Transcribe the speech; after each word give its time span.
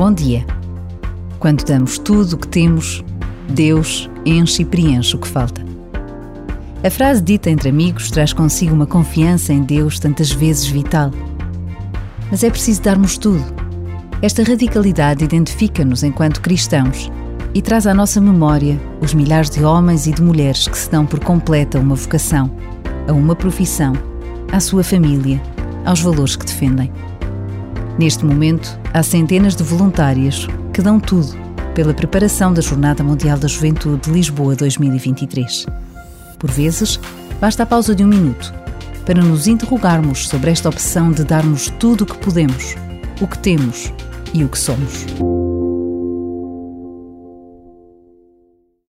Bom 0.00 0.14
dia. 0.14 0.46
Quando 1.38 1.62
damos 1.62 1.98
tudo 1.98 2.32
o 2.32 2.38
que 2.38 2.48
temos, 2.48 3.04
Deus 3.50 4.08
enche 4.24 4.62
e 4.62 4.64
preenche 4.64 5.14
o 5.14 5.18
que 5.18 5.28
falta. 5.28 5.62
A 6.82 6.88
frase 6.88 7.20
dita 7.20 7.50
entre 7.50 7.68
amigos 7.68 8.10
traz 8.10 8.32
consigo 8.32 8.74
uma 8.74 8.86
confiança 8.86 9.52
em 9.52 9.62
Deus 9.62 9.98
tantas 9.98 10.32
vezes 10.32 10.66
vital. 10.68 11.10
Mas 12.30 12.42
é 12.42 12.48
preciso 12.48 12.80
darmos 12.80 13.18
tudo. 13.18 13.44
Esta 14.22 14.42
radicalidade 14.42 15.22
identifica-nos 15.22 16.02
enquanto 16.02 16.40
cristãos 16.40 17.12
e 17.52 17.60
traz 17.60 17.86
à 17.86 17.92
nossa 17.92 18.22
memória 18.22 18.80
os 19.02 19.12
milhares 19.12 19.50
de 19.50 19.62
homens 19.62 20.06
e 20.06 20.12
de 20.12 20.22
mulheres 20.22 20.66
que 20.66 20.78
se 20.78 20.90
dão 20.90 21.04
por 21.04 21.20
completa 21.20 21.76
a 21.76 21.80
uma 21.82 21.94
vocação, 21.94 22.50
a 23.06 23.12
uma 23.12 23.36
profissão, 23.36 23.92
à 24.50 24.60
sua 24.60 24.82
família, 24.82 25.38
aos 25.84 26.00
valores 26.00 26.36
que 26.36 26.46
defendem. 26.46 26.90
Neste 28.00 28.24
momento, 28.24 28.80
há 28.94 29.02
centenas 29.02 29.54
de 29.54 29.62
voluntárias 29.62 30.46
que 30.72 30.80
dão 30.80 30.98
tudo 30.98 31.36
pela 31.74 31.92
preparação 31.92 32.50
da 32.50 32.62
Jornada 32.62 33.04
Mundial 33.04 33.38
da 33.38 33.46
Juventude 33.46 34.08
de 34.08 34.10
Lisboa 34.10 34.56
2023. 34.56 35.66
Por 36.38 36.50
vezes, 36.50 36.98
basta 37.38 37.62
a 37.62 37.66
pausa 37.66 37.94
de 37.94 38.02
um 38.02 38.08
minuto 38.08 38.54
para 39.04 39.22
nos 39.22 39.46
interrogarmos 39.46 40.28
sobre 40.28 40.50
esta 40.50 40.70
opção 40.70 41.12
de 41.12 41.24
darmos 41.24 41.68
tudo 41.78 42.04
o 42.04 42.06
que 42.06 42.16
podemos, 42.16 42.74
o 43.20 43.26
que 43.26 43.38
temos 43.38 43.92
e 44.32 44.44
o 44.44 44.48
que 44.48 44.58
somos. 44.58 45.04